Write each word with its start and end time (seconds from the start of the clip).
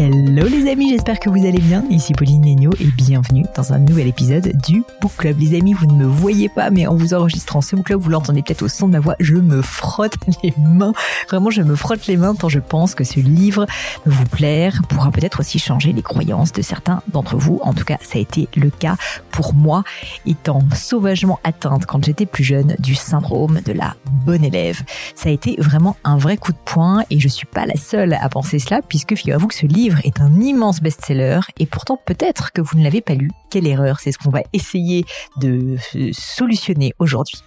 Hello 0.00 0.46
les 0.46 0.70
amis, 0.70 0.90
j'espère 0.90 1.18
que 1.18 1.28
vous 1.28 1.44
allez 1.44 1.58
bien. 1.58 1.84
Ici 1.90 2.12
Pauline 2.12 2.44
Léniaud 2.44 2.70
et 2.78 2.86
bienvenue 2.86 3.44
dans 3.56 3.72
un 3.72 3.80
nouvel 3.80 4.06
épisode 4.06 4.52
du 4.64 4.84
Book 5.00 5.10
Club. 5.16 5.40
Les 5.40 5.58
amis, 5.58 5.72
vous 5.72 5.86
ne 5.86 5.94
me 5.94 6.04
voyez 6.04 6.48
pas, 6.48 6.70
mais 6.70 6.86
en 6.86 6.94
vous 6.94 7.14
enregistrant 7.14 7.60
ce 7.60 7.74
Book 7.74 7.86
Club, 7.86 8.00
vous 8.00 8.10
l'entendez 8.10 8.44
peut-être 8.44 8.62
au 8.62 8.68
son 8.68 8.86
de 8.86 8.92
ma 8.92 9.00
voix, 9.00 9.16
je 9.18 9.34
me 9.34 9.60
frotte 9.60 10.14
les 10.44 10.54
mains. 10.56 10.92
Vraiment, 11.28 11.50
je 11.50 11.62
me 11.62 11.74
frotte 11.74 12.06
les 12.06 12.16
mains 12.16 12.36
tant 12.36 12.48
je 12.48 12.60
pense 12.60 12.94
que 12.94 13.02
ce 13.02 13.18
livre 13.18 13.66
vous 14.06 14.24
plaire, 14.26 14.82
pourra 14.88 15.10
peut-être 15.10 15.40
aussi 15.40 15.58
changer 15.58 15.92
les 15.92 16.02
croyances 16.02 16.52
de 16.52 16.62
certains 16.62 17.02
d'entre 17.08 17.36
vous. 17.36 17.58
En 17.64 17.74
tout 17.74 17.84
cas, 17.84 17.98
ça 18.00 18.18
a 18.18 18.20
été 18.20 18.48
le 18.54 18.70
cas 18.70 18.94
pour 19.32 19.52
moi, 19.52 19.82
étant 20.26 20.60
sauvagement 20.76 21.40
atteinte 21.42 21.86
quand 21.86 22.04
j'étais 22.04 22.26
plus 22.26 22.44
jeune 22.44 22.76
du 22.78 22.94
syndrome 22.94 23.62
de 23.64 23.72
la 23.72 23.96
bonne 24.24 24.44
élève. 24.44 24.80
Ça 25.16 25.28
a 25.28 25.32
été 25.32 25.56
vraiment 25.58 25.96
un 26.04 26.18
vrai 26.18 26.36
coup 26.36 26.52
de 26.52 26.58
poing 26.64 27.02
et 27.10 27.18
je 27.18 27.26
suis 27.26 27.46
pas 27.46 27.66
la 27.66 27.76
seule 27.76 28.14
à 28.14 28.28
penser 28.28 28.60
cela 28.60 28.80
puisque 28.80 29.16
figurez-vous 29.16 29.48
que 29.48 29.54
ce 29.54 29.66
livre 29.66 29.87
est 30.04 30.20
un 30.20 30.40
immense 30.40 30.80
best-seller 30.80 31.40
et 31.58 31.66
pourtant 31.66 31.98
peut-être 32.04 32.52
que 32.52 32.60
vous 32.60 32.78
ne 32.78 32.84
l'avez 32.84 33.00
pas 33.00 33.14
lu. 33.14 33.30
Quelle 33.50 33.66
erreur, 33.66 34.00
c'est 34.00 34.12
ce 34.12 34.18
qu'on 34.18 34.30
va 34.30 34.42
essayer 34.52 35.04
de 35.40 35.76
solutionner 36.12 36.92
aujourd'hui. 36.98 37.38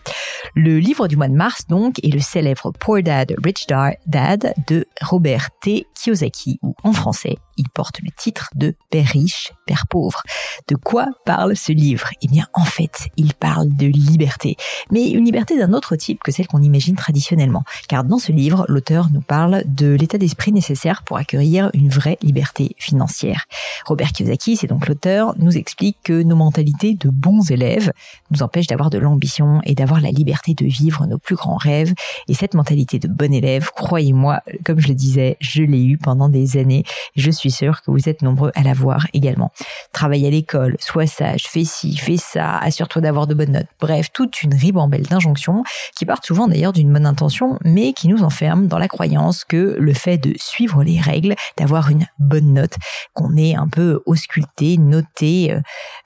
Le 0.55 0.79
livre 0.79 1.07
du 1.07 1.15
mois 1.15 1.27
de 1.27 1.35
mars 1.35 1.67
donc 1.67 1.99
est 2.03 2.13
le 2.13 2.19
célèbre 2.19 2.71
Poor 2.79 3.03
Dad, 3.03 3.35
Rich 3.43 3.67
Dad 4.07 4.53
de 4.67 4.87
Robert 5.01 5.49
T. 5.61 5.85
Kiyosaki 5.95 6.59
ou 6.63 6.75
en 6.83 6.93
français 6.93 7.35
il 7.61 7.69
porte 7.69 7.99
le 8.01 8.09
titre 8.09 8.49
de 8.55 8.75
Père 8.89 9.07
riche, 9.07 9.53
Père 9.67 9.85
pauvre. 9.87 10.23
De 10.67 10.75
quoi 10.75 11.07
parle 11.25 11.55
ce 11.55 11.71
livre? 11.71 12.09
Eh 12.23 12.27
bien, 12.27 12.47
en 12.53 12.65
fait, 12.65 13.09
il 13.17 13.35
parle 13.35 13.69
de 13.69 13.85
liberté, 13.85 14.55
mais 14.89 15.11
une 15.11 15.25
liberté 15.25 15.57
d'un 15.57 15.73
autre 15.73 15.95
type 15.95 16.23
que 16.23 16.31
celle 16.31 16.47
qu'on 16.47 16.61
imagine 16.61 16.95
traditionnellement. 16.95 17.63
Car 17.87 18.03
dans 18.03 18.17
ce 18.17 18.31
livre, 18.31 18.65
l'auteur 18.67 19.09
nous 19.13 19.21
parle 19.21 19.63
de 19.67 19.93
l'état 19.93 20.17
d'esprit 20.17 20.51
nécessaire 20.51 21.03
pour 21.03 21.17
accueillir 21.17 21.69
une 21.75 21.89
vraie 21.89 22.17
liberté 22.23 22.75
financière. 22.79 23.45
Robert 23.85 24.11
Kiyosaki, 24.11 24.57
c'est 24.57 24.67
donc 24.67 24.87
l'auteur, 24.87 25.35
nous 25.37 25.55
explique 25.55 25.90
que 26.03 26.23
nos 26.23 26.35
mentalités 26.35 26.95
de 26.95 27.09
bons 27.09 27.51
élèves 27.51 27.91
nous 28.29 28.43
empêchent 28.43 28.67
d'avoir 28.67 28.89
de 28.89 28.97
l'ambition 28.97 29.61
et 29.65 29.75
d'avoir 29.75 30.01
la 30.01 30.11
liberté 30.11 30.53
de 30.53 30.65
vivre 30.65 31.05
nos 31.05 31.17
plus 31.17 31.35
grands 31.35 31.57
rêves. 31.57 31.93
Et 32.27 32.33
cette 32.33 32.53
mentalité 32.53 32.99
de 32.99 33.07
bon 33.07 33.33
élève, 33.33 33.69
croyez-moi, 33.75 34.41
comme 34.65 34.79
je 34.79 34.87
le 34.87 34.95
disais, 34.95 35.37
je 35.39 35.63
l'ai 35.63 35.83
eu 35.83 35.97
pendant 35.97 36.29
des 36.29 36.57
années. 36.57 36.83
Je 37.15 37.31
suis 37.31 37.51
sûr 37.51 37.81
que 37.81 37.91
vous 37.91 38.09
êtes 38.09 38.21
nombreux 38.21 38.51
à 38.55 38.63
l'avoir 38.63 39.07
également. 39.13 39.51
Travaille 39.93 40.25
à 40.25 40.29
l'école, 40.29 40.77
sois 40.79 41.07
sage, 41.07 41.47
fais 41.47 41.65
ci, 41.65 41.97
fais 41.97 42.17
ça, 42.17 42.57
assure-toi 42.57 43.01
d'avoir 43.01 43.27
de 43.27 43.33
bonnes 43.33 43.51
notes. 43.51 43.67
Bref, 43.79 44.07
toute 44.13 44.41
une 44.43 44.53
ribambelle 44.53 45.03
d'injonctions 45.03 45.63
qui 45.97 46.05
partent 46.05 46.25
souvent 46.25 46.47
d'ailleurs 46.47 46.73
d'une 46.73 46.91
bonne 46.91 47.05
intention, 47.05 47.57
mais 47.63 47.93
qui 47.93 48.07
nous 48.07 48.23
enferment 48.23 48.67
dans 48.67 48.77
la 48.77 48.87
croyance 48.87 49.43
que 49.43 49.77
le 49.79 49.93
fait 49.93 50.17
de 50.17 50.33
suivre 50.37 50.83
les 50.83 50.99
règles, 50.99 51.35
d'avoir 51.57 51.89
une 51.89 52.05
bonne 52.19 52.53
note, 52.53 52.75
qu'on 53.13 53.35
est 53.35 53.55
un 53.55 53.67
peu 53.67 54.01
ausculté, 54.05 54.77
noté, 54.77 55.55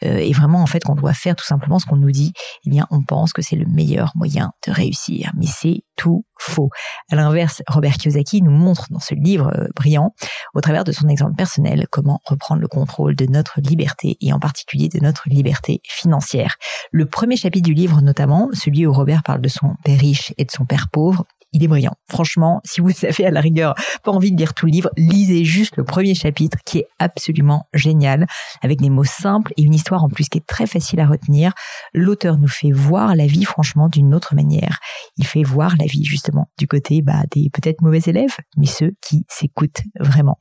euh, 0.03 0.17
et 0.17 0.31
vraiment 0.31 0.61
en 0.61 0.65
fait 0.65 0.83
qu'on 0.83 0.95
doit 0.95 1.13
faire 1.13 1.35
tout 1.35 1.45
simplement 1.45 1.79
ce 1.79 1.85
qu'on 1.85 1.95
nous 1.95 2.11
dit, 2.11 2.33
eh 2.65 2.69
bien 2.69 2.87
on 2.91 3.03
pense 3.03 3.33
que 3.33 3.41
c'est 3.41 3.55
le 3.55 3.65
meilleur 3.65 4.11
moyen 4.15 4.51
de 4.67 4.71
réussir. 4.71 5.31
Mais 5.37 5.47
c'est 5.47 5.81
tout 5.95 6.25
faux. 6.37 6.69
À 7.11 7.15
l'inverse, 7.15 7.61
Robert 7.67 7.93
Kiyosaki 7.93 8.41
nous 8.41 8.51
montre 8.51 8.87
dans 8.89 8.99
ce 8.99 9.15
livre 9.15 9.51
euh, 9.55 9.67
brillant, 9.75 10.13
au 10.53 10.61
travers 10.61 10.83
de 10.83 10.91
son 10.91 11.07
exemple 11.07 11.35
personnel, 11.35 11.87
comment 11.89 12.19
reprendre 12.25 12.61
le 12.61 12.67
contrôle 12.67 13.15
de 13.15 13.25
notre 13.25 13.61
liberté 13.61 14.17
et 14.21 14.33
en 14.33 14.39
particulier 14.39 14.89
de 14.89 14.99
notre 14.99 15.29
liberté 15.29 15.81
financière. 15.83 16.55
Le 16.91 17.05
premier 17.05 17.37
chapitre 17.37 17.65
du 17.65 17.73
livre 17.73 18.01
notamment, 18.01 18.49
celui 18.53 18.85
où 18.85 18.93
Robert 18.93 19.23
parle 19.23 19.41
de 19.41 19.49
son 19.49 19.75
père 19.83 19.99
riche 19.99 20.33
et 20.37 20.45
de 20.45 20.51
son 20.51 20.65
père 20.65 20.87
pauvre, 20.91 21.25
il 21.55 21.63
est 21.63 21.67
brillant. 21.67 21.95
Franchement, 22.09 22.61
si 22.65 22.81
vous 22.81 22.91
avez 23.03 23.25
à 23.25 23.31
la 23.31 23.39
rigueur 23.39 23.75
pas 24.03 24.11
envie 24.11 24.31
de 24.31 24.37
lire 24.37 24.53
tout 24.53 24.65
le 24.65 24.73
livre, 24.73 24.89
lisez 24.97 25.45
juste 25.45 25.77
le 25.77 25.85
premier 25.85 26.13
chapitre 26.13 26.57
qui 26.65 26.79
est 26.79 26.87
absolument 26.99 27.67
génial, 27.73 28.27
avec 28.61 28.81
des 28.81 28.89
mots 28.89 29.05
simples 29.05 29.53
et 29.55 29.63
une 29.63 29.73
histoire 29.73 30.03
en 30.03 30.09
plus 30.09 30.27
qui 30.27 30.37
est 30.37 30.45
très 30.45 30.67
facile 30.67 30.99
à 30.99 31.07
retenir. 31.07 31.53
L'auteur 31.93 32.37
nous 32.37 32.49
fait 32.49 32.71
voir 32.71 33.15
la 33.15 33.25
vie 33.25 33.45
franchement 33.45 33.87
d'une 33.87 34.13
autre 34.13 34.35
manière. 34.35 34.79
Il 35.17 35.25
fait 35.25 35.43
voir 35.43 35.75
la 35.79 35.85
vie 35.85 36.03
justement 36.03 36.49
du 36.57 36.67
côté 36.67 37.01
bah, 37.01 37.23
des 37.31 37.49
peut-être 37.53 37.81
mauvais 37.81 38.01
élèves, 38.05 38.35
mais 38.57 38.65
ceux 38.65 38.91
qui 39.01 39.23
s'écoutent 39.29 39.81
vraiment. 39.99 40.37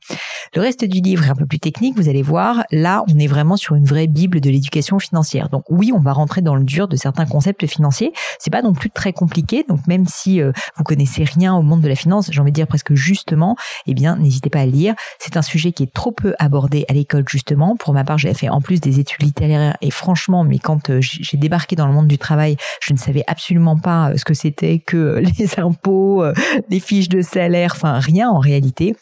Le 0.53 0.61
reste 0.61 0.83
du 0.83 0.99
livre 0.99 1.25
est 1.25 1.29
un 1.29 1.35
peu 1.35 1.45
plus 1.45 1.59
technique, 1.59 1.95
vous 1.95 2.09
allez 2.09 2.21
voir. 2.21 2.65
Là, 2.71 3.03
on 3.09 3.17
est 3.17 3.27
vraiment 3.27 3.55
sur 3.55 3.75
une 3.75 3.85
vraie 3.85 4.07
bible 4.07 4.41
de 4.41 4.49
l'éducation 4.49 4.99
financière. 4.99 5.49
Donc 5.49 5.63
oui, 5.69 5.91
on 5.93 5.99
va 5.99 6.11
rentrer 6.11 6.41
dans 6.41 6.55
le 6.55 6.65
dur 6.65 6.89
de 6.89 6.97
certains 6.97 7.25
concepts 7.25 7.65
financiers. 7.67 8.11
C'est 8.39 8.51
pas 8.51 8.61
non 8.61 8.73
plus 8.73 8.89
très 8.89 9.13
compliqué. 9.13 9.63
Donc 9.67 9.87
même 9.87 10.05
si 10.05 10.41
euh, 10.41 10.51
vous 10.77 10.83
connaissez 10.83 11.04
c'est 11.05 11.23
rien 11.23 11.55
au 11.55 11.61
monde 11.61 11.81
de 11.81 11.87
la 11.87 11.95
finance, 11.95 12.29
j'ai 12.31 12.41
envie 12.41 12.51
de 12.51 12.55
dire 12.55 12.67
presque 12.67 12.93
justement, 12.93 13.55
eh 13.85 13.93
bien, 13.93 14.15
n'hésitez 14.15 14.49
pas 14.49 14.59
à 14.59 14.65
lire. 14.65 14.95
C'est 15.19 15.37
un 15.37 15.41
sujet 15.41 15.71
qui 15.71 15.83
est 15.83 15.93
trop 15.93 16.11
peu 16.11 16.35
abordé 16.39 16.85
à 16.89 16.93
l'école, 16.93 17.25
justement. 17.29 17.75
Pour 17.75 17.93
ma 17.93 18.03
part, 18.03 18.17
j'ai 18.17 18.33
fait 18.33 18.49
en 18.49 18.61
plus 18.61 18.79
des 18.79 18.99
études 18.99 19.23
littéraires 19.23 19.77
et 19.81 19.91
franchement, 19.91 20.43
mais 20.43 20.59
quand 20.59 20.89
euh, 20.89 20.99
j'ai 21.01 21.37
débarqué 21.37 21.75
dans 21.75 21.87
le 21.87 21.93
monde 21.93 22.07
du 22.07 22.17
travail, 22.17 22.57
je 22.81 22.93
ne 22.93 22.97
savais 22.97 23.23
absolument 23.27 23.77
pas 23.77 24.11
euh, 24.11 24.17
ce 24.17 24.25
que 24.25 24.33
c'était 24.33 24.79
que 24.79 24.97
euh, 24.97 25.23
les 25.39 25.59
impôts, 25.59 26.23
les 26.69 26.79
fiches 26.79 27.09
de 27.09 27.21
salaire, 27.21 27.73
enfin, 27.75 27.99
rien 27.99 28.29
en 28.29 28.39
réalité. 28.39 28.95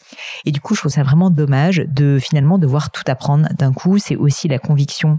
Et 0.44 0.52
du 0.52 0.60
coup, 0.60 0.74
je 0.74 0.80
trouve 0.80 0.92
ça 0.92 1.02
vraiment 1.02 1.30
dommage 1.30 1.84
de 1.88 2.18
finalement 2.20 2.58
devoir 2.58 2.90
tout 2.90 3.04
apprendre 3.06 3.48
d'un 3.58 3.72
coup. 3.72 3.98
C'est 3.98 4.16
aussi 4.16 4.48
la 4.48 4.58
conviction 4.58 5.18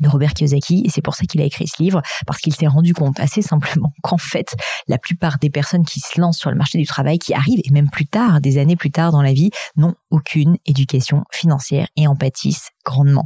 de 0.00 0.08
Robert 0.08 0.34
Kiyosaki 0.34 0.82
et 0.84 0.90
c'est 0.90 1.02
pour 1.02 1.14
ça 1.14 1.24
qu'il 1.24 1.40
a 1.40 1.44
écrit 1.44 1.66
ce 1.66 1.82
livre 1.82 2.02
parce 2.26 2.40
qu'il 2.40 2.54
s'est 2.54 2.66
rendu 2.66 2.94
compte 2.94 3.20
assez 3.20 3.42
simplement 3.42 3.92
qu'en 4.02 4.18
fait 4.18 4.54
la 4.88 4.98
plupart 4.98 5.38
des 5.38 5.50
personnes 5.50 5.84
qui 5.84 6.00
se 6.00 6.20
lancent 6.20 6.38
sur 6.38 6.50
le 6.50 6.56
marché 6.56 6.78
du 6.78 6.86
travail 6.86 7.18
qui 7.18 7.34
arrivent 7.34 7.60
et 7.64 7.70
même 7.70 7.90
plus 7.90 8.06
tard 8.06 8.40
des 8.40 8.58
années 8.58 8.76
plus 8.76 8.90
tard 8.90 9.12
dans 9.12 9.22
la 9.22 9.32
vie 9.32 9.50
n'ont 9.76 9.94
aucune 10.10 10.56
éducation 10.66 11.24
financière 11.32 11.88
et 11.96 12.06
en 12.06 12.16
pâtissent 12.16 12.70
grandement. 12.84 13.24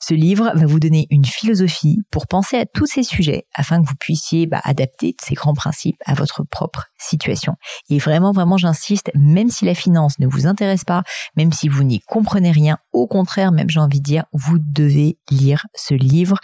Ce 0.00 0.14
livre 0.14 0.52
va 0.54 0.66
vous 0.66 0.80
donner 0.80 1.06
une 1.10 1.24
philosophie 1.24 1.98
pour 2.10 2.26
penser 2.26 2.56
à 2.56 2.66
tous 2.66 2.86
ces 2.86 3.02
sujets 3.02 3.46
afin 3.54 3.82
que 3.82 3.88
vous 3.88 3.96
puissiez 3.98 4.46
bah, 4.46 4.60
adapter 4.64 5.14
ces 5.20 5.34
grands 5.34 5.54
principes 5.54 6.00
à 6.04 6.14
votre 6.14 6.44
propre 6.44 6.86
situation. 6.98 7.54
Et 7.90 7.98
vraiment, 7.98 8.32
vraiment, 8.32 8.56
j'insiste, 8.56 9.10
même 9.14 9.50
si 9.50 9.64
la 9.64 9.74
finance 9.74 10.18
ne 10.18 10.26
vous 10.26 10.46
intéresse 10.46 10.84
pas, 10.84 11.02
même 11.36 11.52
si 11.52 11.68
vous 11.68 11.84
n'y 11.84 12.00
comprenez 12.00 12.50
rien, 12.50 12.78
au 12.92 13.06
contraire, 13.06 13.52
même 13.52 13.70
j'ai 13.70 13.80
envie 13.80 14.00
de 14.00 14.04
dire, 14.04 14.24
vous 14.32 14.58
devez 14.58 15.18
lire 15.30 15.66
ce 15.74 15.94
livre. 15.94 16.36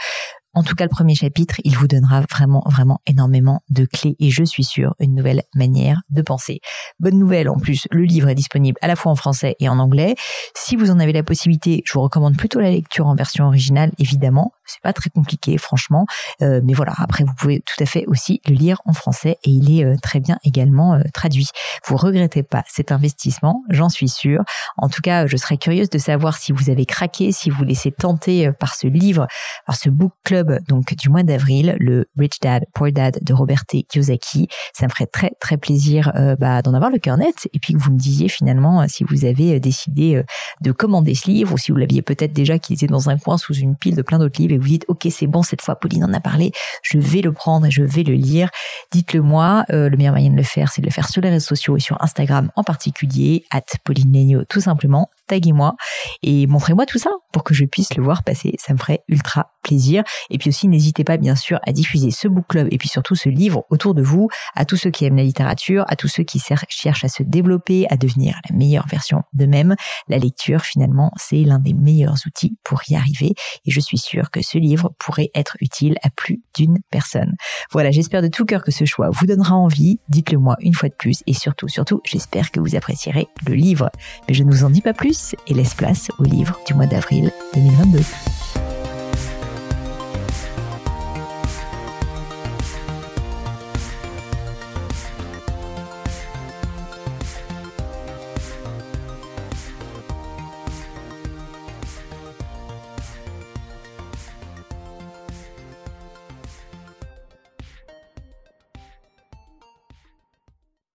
En 0.55 0.63
tout 0.63 0.75
cas, 0.75 0.85
le 0.85 0.91
premier 0.91 1.15
chapitre, 1.15 1.55
il 1.65 1.79
vous 1.79 1.89
donnera 1.89 2.21
vraiment, 2.31 2.63
vraiment 2.67 3.01
énormément 3.07 3.63
de 3.71 3.87
clés 3.87 4.17
et 4.19 4.29
je 4.29 4.45
suis 4.45 4.65
sûre 4.65 4.95
une 5.01 5.15
nouvelle 5.15 5.45
manière 5.55 6.03
de 6.11 6.21
penser. 6.21 6.61
Bonne 7.01 7.19
nouvelle, 7.19 7.49
en 7.49 7.59
plus, 7.59 7.89
le 7.91 8.03
livre 8.03 8.29
est 8.29 8.35
disponible 8.35 8.77
à 8.83 8.87
la 8.87 8.95
fois 8.95 9.13
en 9.13 9.15
français 9.15 9.57
et 9.61 9.71
en 9.71 9.79
anglais. 9.79 10.15
Si 10.55 10.77
vous 10.77 10.91
en 10.91 11.01
avez 11.01 11.15
la 11.15 11.23
possibilité, 11.23 11.83
je 11.87 11.95
vous 11.95 12.03
recommande 12.03 12.37
plutôt 12.37 12.61
la 12.61 12.71
lecture 12.71 13.07
en 13.07 13.15
version 13.15 13.47
originale, 13.47 13.93
évidemment. 13.99 14.53
C'est 14.67 14.83
pas 14.83 14.93
très 14.93 15.09
compliqué, 15.09 15.57
franchement. 15.57 16.05
Euh, 16.43 16.61
mais 16.63 16.75
voilà, 16.75 16.93
après, 16.99 17.25
vous 17.25 17.35
pouvez 17.35 17.61
tout 17.61 17.83
à 17.83 17.87
fait 17.87 18.05
aussi 18.07 18.43
le 18.47 18.55
lire 18.55 18.81
en 18.85 18.93
français 18.93 19.39
et 19.45 19.51
il 19.51 19.79
est 19.79 19.85
euh, 19.85 19.97
très 20.03 20.21
bien 20.21 20.39
également 20.45 20.95
euh, 20.95 21.03
traduit. 21.15 21.49
Vous 21.87 21.97
regrettez 21.97 22.43
pas 22.43 22.63
cet 22.69 22.93
investissement, 22.93 23.63
j'en 23.71 23.89
suis 23.89 24.09
sûre. 24.09 24.43
En 24.77 24.91
tout 24.91 25.01
cas, 25.01 25.27
je 25.27 25.37
serais 25.39 25.57
curieuse 25.57 25.89
de 25.89 25.99
savoir 25.99 26.37
si 26.37 26.53
vous 26.53 26.69
avez 26.69 26.85
craqué, 26.85 27.33
si 27.33 27.49
vous 27.49 27.65
laissez 27.65 27.91
tenter 27.91 28.53
par 28.53 28.75
ce 28.75 28.87
livre, 28.87 29.27
par 29.67 29.77
ce 29.77 29.89
book 29.89 30.13
club 30.25 30.42
donc 30.69 30.95
du 30.95 31.09
mois 31.09 31.23
d'avril, 31.23 31.77
le 31.79 32.07
Rich 32.17 32.41
Dad 32.41 32.65
Poor 32.75 32.93
Dad 32.93 33.19
de 33.23 33.35
Robert. 33.35 33.63
Kiyosaki. 33.89 34.49
Ça 34.75 34.87
me 34.87 34.91
ferait 34.91 35.07
très 35.07 35.31
très 35.41 35.57
plaisir 35.57 36.13
bah, 36.39 36.63
d'en 36.63 36.75
avoir 36.75 36.91
le 36.91 36.99
cœur 36.99 37.17
net 37.17 37.49
et 37.53 37.59
puis 37.59 37.75
que 37.75 37.79
vous 37.79 37.93
me 37.93 37.99
disiez 37.99 38.29
finalement 38.29 38.87
si 38.89 39.05
vous 39.05 39.25
avez 39.25 39.61
décidé 39.61 40.23
de 40.61 40.73
commander 40.73 41.15
ce 41.15 41.31
livre 41.31 41.55
ou 41.55 41.59
si 41.59 41.71
vous 41.71 41.79
l'aviez 41.79 42.03
peut-être 42.03 42.33
déjà 42.33 42.59
qui 42.59 42.75
était 42.75 42.87
dans 42.87 43.09
un 43.09 43.19
coin 43.19 43.39
sous 43.39 43.55
une 43.55 43.77
pile 43.77 43.95
de 43.95 44.03
plein 44.03 44.19
d'autres 44.19 44.41
livres 44.41 44.55
et 44.55 44.59
vous 44.59 44.69
dites 44.69 44.85
ok 44.89 45.07
c'est 45.11 45.27
bon 45.27 45.43
cette 45.43 45.63
fois 45.63 45.77
Pauline 45.77 46.05
en 46.05 46.13
a 46.13 46.21
parlé, 46.21 46.53
je 46.83 46.99
vais 46.99 47.21
le 47.21 47.33
prendre 47.33 47.69
je 47.71 47.83
vais 47.83 48.03
le 48.03 48.15
lire. 48.15 48.51
Dites-le 48.91 49.23
moi. 49.23 49.65
Euh, 49.71 49.89
le 49.89 49.97
meilleur 49.97 50.15
moyen 50.15 50.31
de 50.31 50.37
le 50.37 50.43
faire 50.43 50.73
c'est 50.73 50.83
de 50.83 50.87
le 50.87 50.93
faire 50.93 51.09
sur 51.09 51.23
les 51.23 51.31
réseaux 51.31 51.55
sociaux 51.55 51.77
et 51.77 51.81
sur 51.81 52.03
Instagram 52.03 52.51
en 52.57 52.65
particulier 52.65 53.45
at 53.51 53.63
Pauline 53.85 54.45
tout 54.49 54.61
simplement 54.61 55.11
taguez-moi 55.29 55.77
et 56.23 56.47
montrez-moi 56.47 56.87
tout 56.87 56.99
ça 56.99 57.11
pour 57.33 57.45
que 57.45 57.55
je 57.55 57.65
puisse 57.65 57.95
le 57.97 58.03
voir 58.03 58.23
passer. 58.23 58.55
Ça 58.59 58.73
me 58.75 58.79
ferait 58.79 59.03
ultra 59.09 59.53
plaisir. 59.63 60.03
Et 60.33 60.39
puis 60.39 60.49
aussi, 60.49 60.67
n'hésitez 60.67 61.05
pas 61.05 61.17
bien 61.17 61.37
sûr 61.37 61.61
à 61.67 61.73
diffuser 61.73 62.11
ce 62.11 62.27
book 62.27 62.47
club 62.49 62.69
et 62.71 62.79
puis 62.79 62.89
surtout 62.89 63.15
ce 63.15 63.29
livre 63.29 63.65
autour 63.71 63.95
de 63.95 64.03
vous, 64.03 64.29
à 64.55 64.65
tous 64.65 64.77
ceux 64.77 64.91
qui 64.91 65.05
aiment 65.05 65.17
la 65.17 65.23
littérature, 65.23 65.85
à 65.89 65.97
tous 65.97 66.09
ceux 66.09 66.25
qui 66.25 66.41
cherchent 66.41 67.05
à 67.05 67.09
se 67.09 67.23
développer, 67.23 67.87
à 67.91 67.97
devenir 67.97 68.41
la 68.49 68.57
meilleure 68.57 68.87
version 68.87 69.23
d'eux-mêmes. 69.33 69.77
La 70.09 70.19
lecture, 70.19 70.63
finalement, 70.63 71.13
c'est 71.17 71.45
l'un 71.45 71.59
des 71.59 71.75
meilleurs 71.75 72.17
outils 72.27 72.57
pour 72.65 72.81
y 72.89 72.97
arriver. 72.97 73.35
Et 73.65 73.71
je 73.71 73.81
suis 73.81 73.99
sûre 73.99 74.31
que 74.31 74.43
ce 74.43 74.59
livre 74.59 74.93
pourrait 74.99 75.31
être 75.35 75.57
utile 75.61 75.97
à 76.03 76.11
plus 76.11 76.43
d'une 76.57 76.79
personne. 76.91 77.35
Voilà, 77.71 77.91
j'espère 77.91 78.23
de 78.23 78.29
tout 78.29 78.45
cœur 78.45 78.63
que 78.63 78.73
ce 78.73 78.85
choix 78.85 79.11
vous 79.11 79.27
donnera 79.27 79.55
envie. 79.55 80.01
Dites-le 80.09 80.39
moi 80.39 80.57
une 80.61 80.75
fois 80.75 80.89
de 80.89 80.95
plus. 80.95 81.23
Et 81.27 81.35
surtout, 81.35 81.69
surtout, 81.69 82.01
j'espère 82.05 82.51
que 82.51 82.61
vous 82.61 82.77
apprécierez 82.77 83.29
le 83.47 83.55
livre. 83.55 83.91
Mais 84.29 84.35
je 84.35 84.45
ne 84.45 84.51
vous 84.51 84.65
en 84.65 84.71
dis 84.71 84.81
pas 84.81 84.95
plus 84.95 85.35
et 85.47 85.55
laisse 85.55 85.75
place 85.75 86.11
au 86.19 86.25
livre 86.25 86.59
du 86.67 86.75
mois 86.75 86.87
d'avril 86.87 87.31
2022. 87.55 88.42